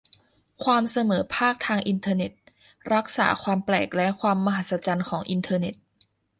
[0.63, 2.31] ความเสมอภาคทางอินเทอร์เน็ต
[2.93, 5.75] รักษาความแปลกและความมหัศจรรย์ของอินเทอร์เน็ต